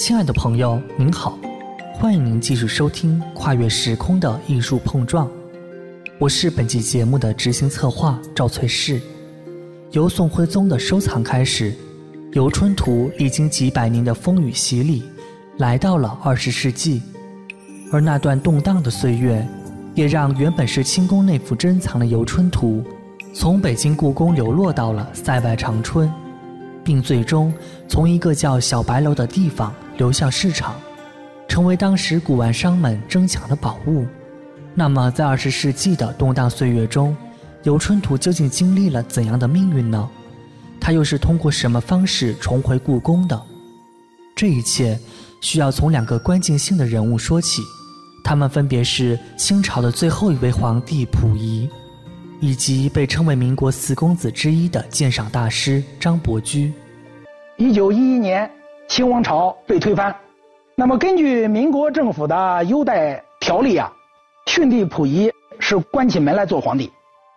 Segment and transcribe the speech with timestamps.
[0.00, 1.38] 亲爱的朋友，您好，
[1.92, 5.26] 欢迎您继续收听《跨越时空的艺术碰撞》，
[6.18, 8.98] 我是本期节目的执行策划赵翠氏。
[9.90, 11.74] 由宋徽宗的收藏开始，
[12.32, 15.02] 游春图历经几百年的风雨洗礼，
[15.58, 17.02] 来到了二十世纪，
[17.92, 19.46] 而那段动荡的岁月，
[19.94, 22.82] 也让原本是清宫内府珍藏的游春图，
[23.34, 26.10] 从北京故宫流落到了塞外长春。
[26.84, 27.52] 并最终
[27.88, 30.74] 从一个叫小白楼的地方流向市场，
[31.48, 34.06] 成为当时古玩商们争抢的宝物。
[34.74, 37.16] 那么，在二十世纪的动荡岁月中，
[37.64, 40.08] 游春图究竟经历了怎样的命运呢？
[40.80, 43.40] 它又是通过什么方式重回故宫的？
[44.34, 44.98] 这一切
[45.42, 47.60] 需要从两个关键性的人物说起，
[48.24, 51.68] 他们分别是清朝的最后一位皇帝溥仪。
[52.40, 56.72] 以及被称为民国四公子之一的鉴赏大师张伯驹。
[57.56, 58.50] 一九一一年，
[58.88, 60.14] 清王朝被推翻。
[60.74, 63.92] 那么，根据民国政府的优待条例啊，
[64.46, 66.90] 逊帝溥仪是关起门来做皇帝。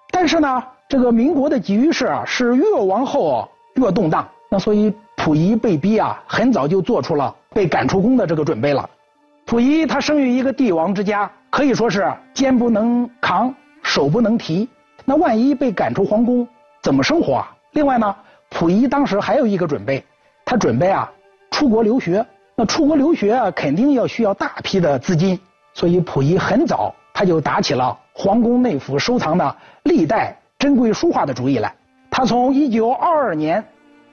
[0.09, 4.25] 但是呢，这个民国的局势啊，是越往后越动荡。
[4.49, 8.89] 那所以，溥仪被逼啊，很早就做出了被赶出宫的这个准备了。
[9.45, 14.69] 溥仪他生于一个帝王之家，可以说是肩不能扛，手不能提。
[15.05, 16.47] 那万一被赶出皇宫，
[16.81, 17.55] 怎么生活啊？
[17.71, 18.15] 另外呢，
[18.49, 20.03] 溥仪当时还有一个准备，
[20.45, 21.11] 他准备啊
[21.51, 22.25] 出国留学。
[22.55, 25.39] 那出国留学啊，肯定要需要大批的资金，
[25.73, 31.73] 所以溥仪很早他就打起了皇宫内府收藏的历代珍贵书画的主意来。
[32.11, 33.63] 他从一九二二年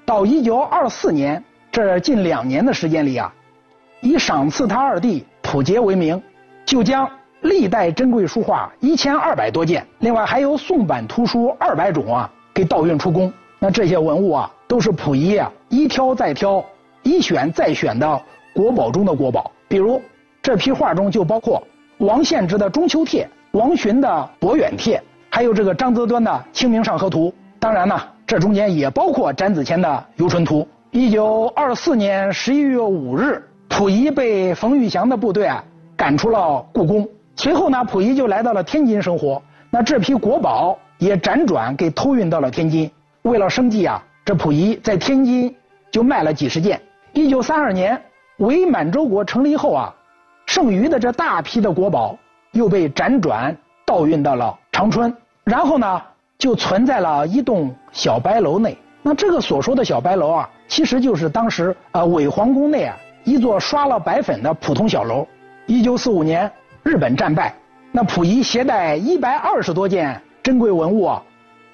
[0.06, 3.33] 到一九二四年这近两年的时间里啊，
[4.00, 6.20] 以赏赐他二弟溥杰为名，
[6.64, 7.08] 就将。
[7.42, 13.33] 历代珍贵书画一千二百多件，另外还有宋版图书二百种啊，给盗运出宫。
[13.58, 16.62] 那这些文物啊，都是溥仪啊一挑再挑、
[17.02, 18.20] 一选再选的
[18.55, 19.50] 国宝中的国宝。
[19.68, 20.00] 比如
[20.42, 21.62] 这批画中就包括
[21.98, 23.28] 王献之的《中秋帖》、
[23.58, 24.08] 王洵的
[24.39, 24.98] 《博远帖》，
[25.30, 27.28] 还有这个张择端的《清明上河图》。
[27.58, 30.61] 当然呢，这中间也包括展子虔的《游春图》。
[30.90, 35.64] 一九二四年十一月五日，溥仪被冯玉祥的部队啊
[35.96, 37.08] 赶出了故宫。
[37.40, 39.42] 随后呢，溥仪就来到了天津生活。
[39.70, 42.90] 那这批国宝也辗转给偷运到了天津。
[43.23, 45.56] 为了生计啊，这溥仪在天津
[45.90, 46.78] 就卖了几十件。
[47.14, 47.98] 一九三二年，
[48.40, 49.95] 伪满洲国成立后啊，
[50.45, 52.14] 剩余的这大批的国宝
[52.52, 55.11] 又被辗转盗运到了长春，
[55.42, 56.02] 然后呢，
[56.36, 58.77] 就存在了一栋小白楼内。
[59.01, 65.27] 那这个所说的小白楼啊，其实就是当时呃伪皇宫内啊一座刷了白粉的普通小楼。
[65.64, 66.52] 一九四五年。
[66.83, 67.55] 日本战败，
[67.92, 71.23] 那溥仪携带一百二十多件珍贵文物啊，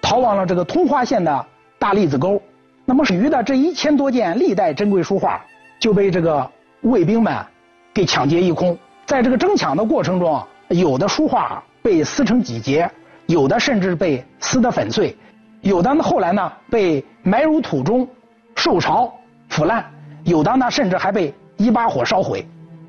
[0.03, 1.47] 逃往了这个通化县的
[1.79, 2.41] 大栗子沟。
[2.85, 5.45] 那么剩余的这一千多件历代珍贵书画
[5.81, 6.49] 就被这个
[6.83, 7.35] 卫兵们
[7.95, 8.77] 给抢劫一空。
[9.05, 12.91] 在这个争抢的过程中，有的书画被撕成几节，
[13.27, 15.17] 有的甚至被撕得粉碎，
[15.61, 18.09] 有的呢后来呢被埋入土中
[18.57, 19.13] 受潮
[19.49, 19.85] 腐烂，
[20.25, 22.45] 有的呢甚至还被一把火烧毁。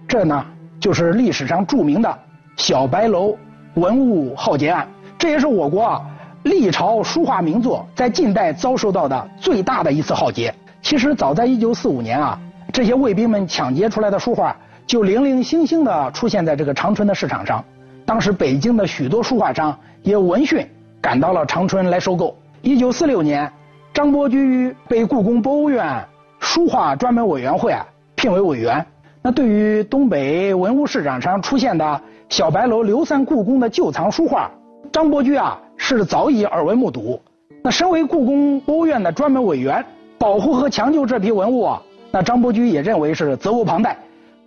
[0.08, 0.46] 这呢？
[0.88, 2.18] 就是历史上著名的
[2.56, 3.36] 小白楼
[3.74, 4.88] 文物浩劫案，
[5.18, 6.02] 这也是我国啊
[6.44, 10.56] 历朝书画名作在近代遭受到的最大的一次浩劫。
[10.82, 12.40] 其实早在一九四五年啊，
[12.72, 14.56] 这些卫兵们抢劫出来的书画
[14.86, 17.62] 就零零星星的出现在这个长春的市场上。
[18.06, 20.66] 当时北京的许多书画商也闻讯
[21.02, 22.34] 赶到了长春来收购。
[22.62, 23.52] 一九四六年，
[23.94, 26.02] 张伯驹被故宫博物院
[26.40, 28.86] 书画专门委员会啊聘为委员。
[29.28, 34.50] 那对于东北文物市场上出现的小白楼流散故宫的旧藏书画，
[34.90, 37.20] 张伯驹啊是早已耳闻目睹。
[37.62, 39.84] 那身为故宫博物院的专门委员，
[40.18, 43.98] 保护和抢救这批文物啊，那张伯驹也认为是责无旁贷。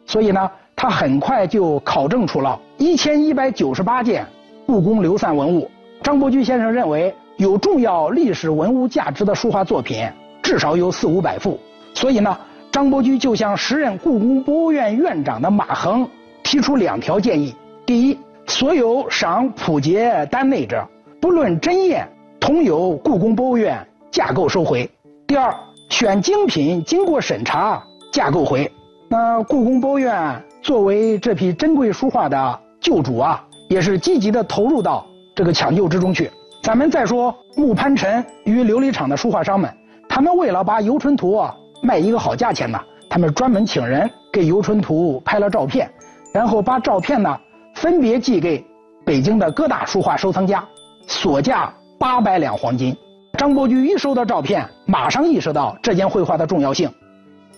[0.07, 4.27] 所以呢，他很快就考证出了一千一百九十八件
[4.67, 5.71] 故宫流散文物。
[6.03, 10.09] 张伯驹先生认为，有重要历史文物价值的书画作品
[10.43, 11.61] 至少有四五百幅。
[11.93, 12.35] 所以呢。
[12.73, 16.09] 张伯驹就向时任故宫博物院院长的马衡
[16.45, 20.87] 提出两条建议：第一，所有赏普杰丹内者，
[21.21, 22.09] 不论真验，
[22.39, 24.89] 同由故宫博物院架构收回；
[25.27, 25.53] 第二，
[25.89, 27.83] 选精品经过审查
[28.13, 28.71] 架构回。
[29.09, 36.31] 那故宫博物院作为这批珍贵书画的旧主啊，也是积极的投入到这个抢救之中去。
[36.63, 39.69] 咱们再说木潘臣与琉璃厂的书画商们，
[40.09, 41.57] 他们为了把游春图啊。
[41.83, 42.79] 卖一个好价钱呢，
[43.09, 45.91] 他们专门请人给游春图拍了照片，
[46.33, 47.39] 然后把照片呢
[47.75, 48.65] 分别寄给
[49.05, 50.63] 北京的各大书画收藏家，
[51.07, 52.97] 所价八百两黄金。
[53.39, 56.93] 张伯驹一收到照片，马上意识到这件绘画的重要性，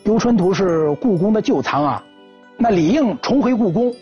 [0.04, 2.04] 游春图是故宫的旧藏啊，
[2.56, 3.92] 那理应重回故宫，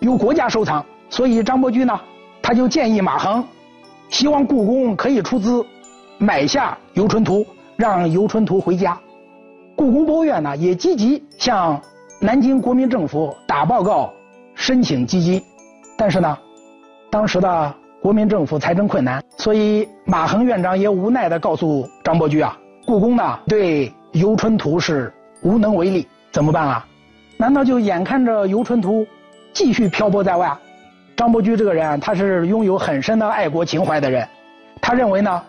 [0.00, 0.84] 由国家收藏。
[1.08, 2.00] 所以张伯驹呢，
[2.42, 3.44] 他就建议马衡，
[4.08, 5.64] 希望故宫可以出资
[6.18, 8.98] 买下游春图，让游春图回家。
[9.82, 11.82] 故宫博物院呢也积极向
[12.20, 14.12] 南京国民政府打报告
[14.54, 15.42] 申请基金，
[15.98, 16.38] 但是呢，
[17.10, 22.56] 当时的国民政府财政困难，所以马衡院长也无奈地告诉张伯驹啊，
[22.86, 25.12] 故宫呢对游春图是。
[25.42, 26.86] 无能为力，怎么办啊？
[27.36, 29.04] 难道就眼看着游春图
[29.52, 30.56] 继续漂泊在外？
[31.16, 34.24] 张伯驹这个人，他是拥有很深的爱国情怀的人，
[34.80, 35.42] 他认为呢，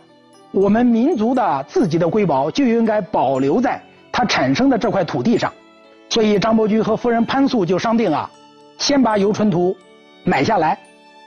[0.50, 3.80] 我们民族的自己的瑰宝就应该保留在
[4.14, 5.52] 他产生的这块土地上，
[6.08, 8.30] 所以张伯驹和夫人潘素就商定啊，
[8.78, 9.76] 先把游春图
[10.24, 10.78] 买下来，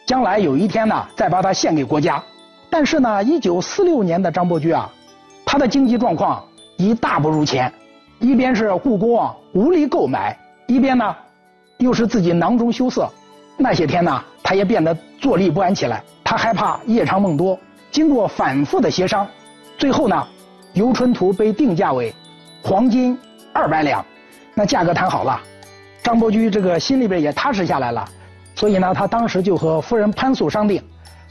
[0.07, 2.23] 将来有一天呢，再把它献给国家。
[2.71, 4.89] 但是呢，一九四六年的张伯驹啊，
[5.45, 6.43] 他的经济状况
[6.77, 7.71] 已大不如前。
[8.21, 10.39] 一边是故宫啊无力购买，
[10.69, 11.15] 一边呢
[11.79, 13.11] 又是自己囊中羞涩。
[13.59, 16.03] 那些天呢，他也变得坐立不安起来。
[16.23, 17.59] 他害怕夜长梦多。
[17.91, 19.27] 经过反复的协商，
[19.77, 20.27] 最后呢，
[20.75, 22.15] 游春图被定价为
[22.69, 23.17] 黄金
[23.53, 24.05] 二百两，
[24.53, 25.41] 那价格谈好了。
[26.03, 28.05] 张伯驹这个心里边也踏实下来了，
[28.57, 30.83] 所以呢，他当时就和夫人潘素商定，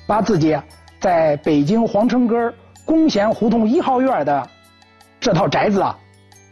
[0.08, 0.58] 把自己
[0.98, 2.54] 在北京皇城根
[2.86, 4.50] 恭贤胡同一号院的
[5.20, 5.98] 这套宅子啊。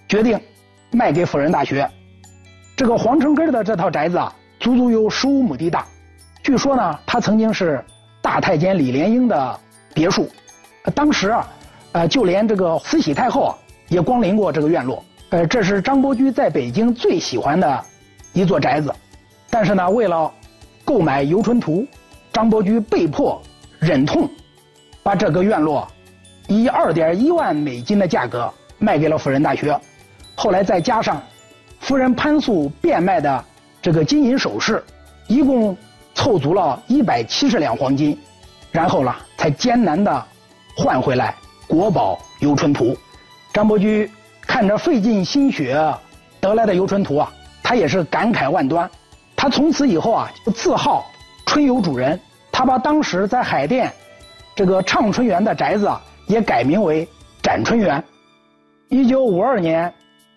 [0.10, 0.38] 决定
[0.92, 1.90] 卖给辅仁大学。
[2.76, 5.86] 这个皇城根的这套宅子啊，足足有十五亩地大。
[6.44, 7.82] 据说呢，它曾经是
[8.22, 9.60] 大太监李莲英的
[9.94, 10.30] 别墅。
[10.94, 11.48] 当时啊，
[11.94, 13.58] 呃，就连这个慈禧太后啊，
[13.88, 15.04] 也光临过这个院落。
[15.30, 17.86] 呃，这是张伯驹在北京最喜欢的
[18.34, 18.94] 一座宅子。
[19.50, 20.32] 但是呢，为了
[20.86, 21.86] 购买游春图，
[22.32, 23.42] 张伯驹被迫
[23.80, 24.30] 忍痛
[25.02, 25.88] 把这个院落
[26.48, 29.80] 以二点一万美金的价格卖给了辅仁大学。
[30.36, 31.22] 后来再加上
[31.80, 33.46] 夫人潘素变卖的
[33.82, 34.84] 这个金银首饰，
[35.28, 35.76] 一共
[36.16, 38.18] 凑足了一百七十两黄金，
[38.72, 40.26] 然后呢，才艰难的
[40.76, 41.36] 换回来
[41.68, 42.96] 国宝游春图。
[43.54, 44.10] 张伯驹
[44.42, 45.80] 看着费尽心血
[46.42, 48.90] 得来的游春图啊，他也是感慨万端。
[49.36, 51.06] 他从此以后啊，自号
[51.46, 52.20] 春游主人。
[52.52, 53.92] 他把当时在海淀
[54.56, 57.08] 这个畅春园的宅子啊，也改名为
[57.42, 58.04] 展春园。
[58.90, 59.94] 一九五二年。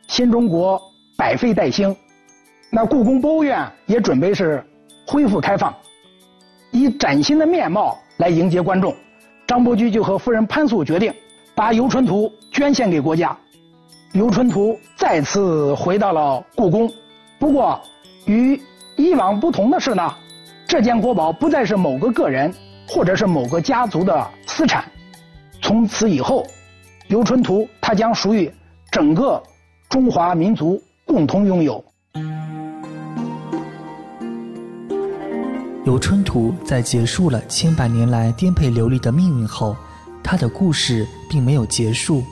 [0.09, 0.81] 新中国
[1.17, 1.95] 百废待兴，
[2.71, 4.65] 那故宫博物院也准备是
[5.05, 5.75] 恢复开放，
[6.71, 8.95] 以崭新的面貌来迎接观众。
[9.49, 11.13] 张伯驹就和夫人潘素决定，
[11.57, 13.35] 把游春图捐献给国家。
[14.13, 16.93] 游春图再次回到了故宫，
[17.39, 17.81] 不过
[18.27, 18.61] 与
[18.97, 20.15] 以往不同的是呢，
[20.69, 22.53] 这件国宝不再是某个个人
[22.87, 24.85] 或者是某个家族的私产，
[25.63, 26.47] 从此以后，
[27.09, 28.53] 游春图它将属于
[28.93, 29.43] 整个。
[29.89, 31.83] 中华民族共同拥有。
[35.85, 39.77] 游春图在结束了千百年来颠沛流离的命运后，
[40.27, 42.25] 他的故事并没有结束，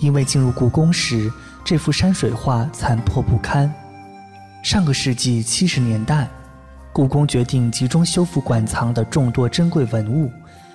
[0.00, 1.32] 因为进入故宫时，
[1.64, 3.72] 这幅山水画残破不堪。
[4.64, 6.28] 上个世纪七十年代，
[6.92, 10.28] 故宫决定集中修复馆藏的众多珍贵文物，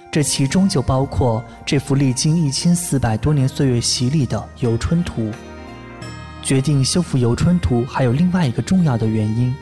[0.10, 5.30] 这其中就包括这幅历经一千四百多年岁月洗礼的游春图。
[6.42, 9.54] 决定修复游春图还有另外一个重要的原因，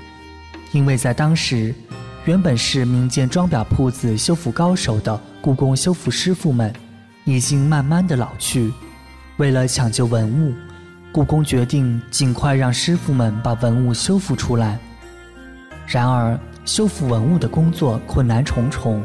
[0.72, 1.74] 因为在当时，
[2.26, 6.74] 原本是民间装裱铺子修复高手的故宫修复师傅们，
[7.26, 8.74] 已经慢慢的老去。
[9.38, 10.54] 为了抢救文物，
[11.12, 14.80] 故宫决定尽快让师傅们把文物修复出来。
[15.88, 19.04] 然而，修复文物的工作困难重重，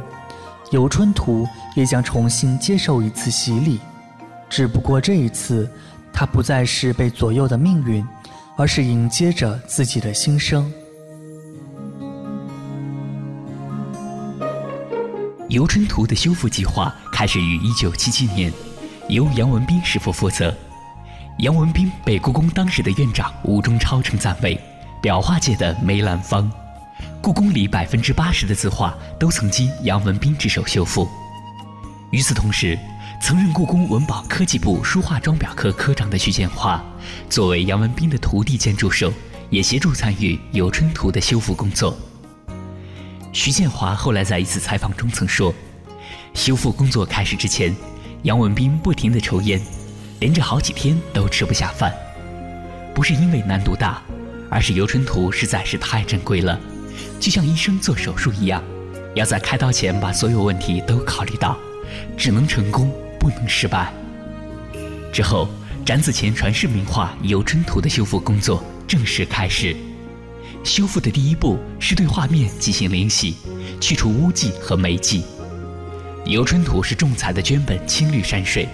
[0.71, 3.81] 游春图也将重新接受一次洗礼，
[4.49, 5.69] 只不过这一次。
[6.13, 8.05] 他不再是被左右的命运，
[8.57, 10.69] 而是迎接着自己的新生。
[15.49, 18.53] 游春图的修复计划开始于一九七七年，
[19.09, 20.55] 由杨文斌师傅负责。
[21.39, 24.61] 杨文斌被故宫当时的院长吴中超称赞为
[25.03, 26.51] 裱画界的梅兰芳，
[27.23, 31.09] 故宫里百分之八十的字画都曾经杨文斌之手修复。
[32.11, 32.79] 与此同时，
[33.23, 36.85] 曾任故宫文保科技部书画装裱科科长的徐建华，
[37.31, 39.11] 作为杨文斌的徒弟兼助手，
[39.49, 41.99] 也协助参与《游春图》的修复工作。
[43.33, 45.55] 徐建华后来在一次采访中曾说
[46.35, 47.75] ：“修复工作开始之前，
[48.23, 49.61] 杨文斌不停地抽烟，
[50.21, 51.95] 连着好几天都吃不下饭。
[52.95, 54.03] 不是因为难度大，
[54.51, 56.59] 而是《游春图》实在是太珍贵了，
[57.21, 58.63] 就像医生做手术一样，
[59.15, 61.57] 要在开刀前把所有问题都考虑到，
[62.17, 63.93] 只能成功。”不能失败。
[65.13, 65.49] 之后，
[65.85, 69.77] 展子虔传世名画《游春图》的修复工作正式开始。
[70.65, 73.37] 修复的第一步是对画面进行灵洗，
[73.81, 75.23] 去除污迹和霉迹。
[76.31, 78.69] 《游春图》是重彩的绢本青绿山水，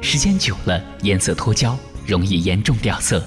[0.00, 1.76] 时间久了颜色脱胶，
[2.06, 3.22] 容易严重掉色。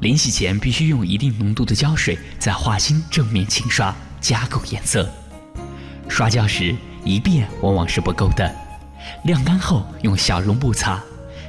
[0.00, 5.08] 临洗前必须用一定浓度的胶水在画心正面轻刷，加够颜色。
[6.08, 6.74] 刷胶时
[7.04, 8.52] 一遍往往是不够的，
[9.24, 11.00] 晾干后用小绒布擦，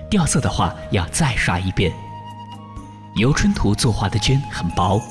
[0.10, 1.92] 掉色的话要再刷一遍。
[3.16, 5.02] 《游春图》作画的绢很薄，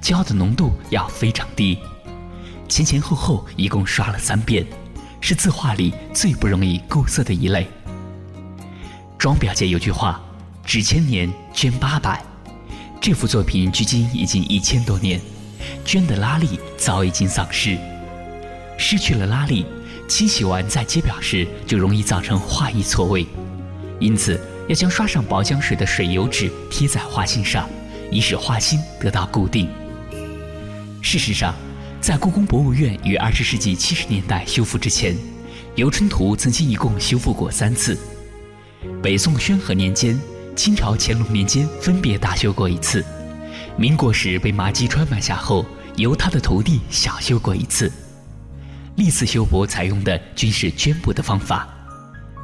[0.00, 1.78] 胶的浓度要非常低，
[2.68, 4.66] 前前后后一共刷了三遍，
[5.20, 7.66] 是字画里最不容易固色的一类。
[9.18, 10.20] 装裱界有句话
[10.64, 12.22] ：“纸千年，绢八百。”
[13.00, 15.20] 这幅作品距今已经一千多年，
[15.84, 17.78] 绢的拉力早已经丧失，
[18.76, 19.64] 失去了拉力，
[20.08, 23.26] 清洗完再揭表时就容易造成画意错位，
[24.00, 27.68] 因此要将刷上薄浆水的水油纸贴在画心上，
[28.10, 29.68] 以使画心得到固定。
[31.02, 31.54] 事实上，
[32.00, 35.14] 在故宫博物院于二十世纪七十年代修复之前，
[35.74, 37.96] 《游春图》曾经一共修复过三次，
[39.02, 40.18] 北宋宣和年间。
[40.56, 43.04] 清朝乾隆年间分别大修过一次，
[43.76, 47.92] 民国时被马季川买下后，由他的徒弟小修过一次。
[48.96, 51.68] 历次修补采用的均是绢布的方法。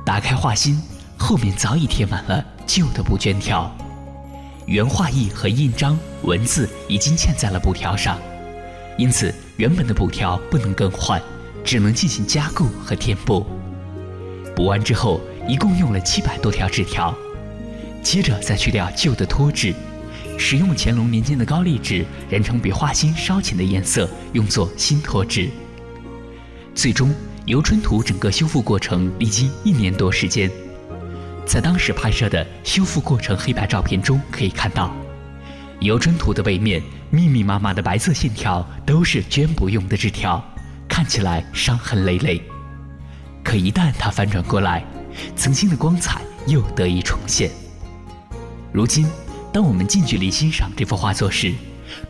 [0.04, 0.78] 打开画心，
[1.16, 3.75] 后面早已贴满了旧的布绢条，
[4.66, 8.19] 原画意和印章文字已经嵌在了布条上，
[8.97, 11.21] 因此原本的布条不能更换，
[11.64, 13.45] 只能进行加固和填补。
[14.54, 17.14] 补完之后，一共用了七百多条纸条。
[18.02, 19.75] 接着再去掉旧的脱纸，
[20.38, 25.49] 使用乾隆年间的高丽纸染成比画心稍浅的颜色，用作新脱纸。
[26.75, 27.11] 最终，
[27.47, 30.50] 《游春图》整个修复过程历经一年多时间。
[31.44, 34.87] 在当时拍摄的修复过程黑白照片中可以看到，
[35.80, 40.42] 《游春图》的背面密密麻麻的白色线条都是绢布用的纸条，
[40.88, 42.40] 看起来伤痕累累。
[43.44, 44.84] 可一旦它翻转过来，
[45.37, 47.50] 曾经的光彩又得以重现。
[48.72, 49.06] 如今，
[49.52, 51.52] 当我们近距离欣赏这幅画作时，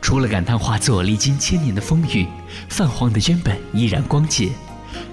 [0.01, 2.27] 除了感叹画作历经千年的风雨，
[2.69, 4.51] 泛黄的绢本依然光洁，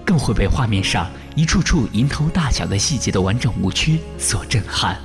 [0.06, 4.98] 更会被画面上一处处蝇头大小的细节的完整无缺所震撼。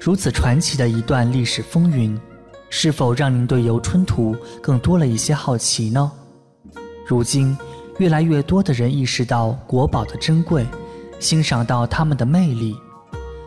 [0.00, 2.18] 如此传奇的一段历史风云，
[2.70, 6.10] 是否让您对《游春图》更多了一些好奇呢？
[7.06, 7.56] 如今，
[7.98, 10.66] 越来越多的人意识到国宝的珍贵。
[11.18, 12.74] 欣赏到他们的魅力，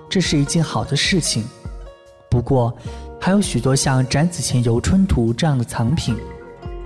[0.07, 1.43] 这是一件好的事情。
[2.29, 2.71] 不过，
[3.19, 6.15] 还有许多像展子虔游春图这样的藏品，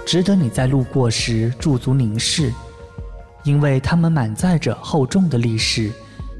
[0.07, 2.53] 值得你在路过时驻足凝视，
[3.43, 5.91] 因为它们满载着厚重的历史，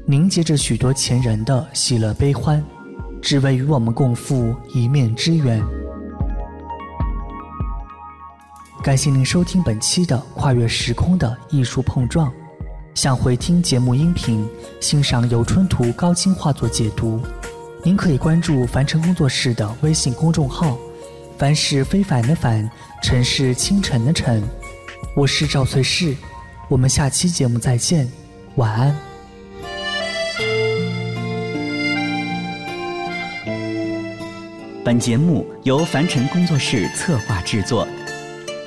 [0.06, 2.64] 凝结着许多前人的喜乐悲欢，
[3.20, 5.62] 只为与我们共赴一面之缘。
[8.82, 12.32] 感谢您收听本期的跨越时空的艺术碰撞。
[12.94, 14.48] 想回听节目音频，
[14.80, 17.20] 欣赏《游春图》高清画作解读，
[17.84, 20.78] 您可以关注凡尘工作室的微信公众号。
[21.38, 22.68] 凡是非凡的凡，
[23.00, 24.42] 尘是清晨的晨。
[25.14, 26.16] 我是赵翠氏，
[26.68, 28.10] 我们下期节目再见，
[28.56, 28.96] 晚安。
[34.84, 37.86] 本节目由凡尘工作室策划制作，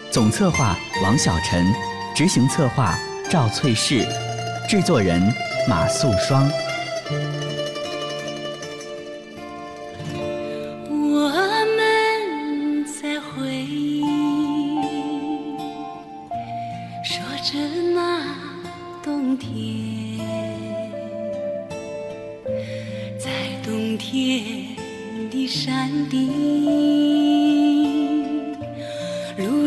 [0.09, 1.65] 总策划王小晨，
[2.15, 2.97] 执行策划。
[3.29, 4.05] 赵翠氏，
[4.69, 5.21] 制作人
[5.67, 6.49] 马素双。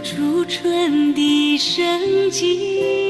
[0.04, 3.03] 初春的生机。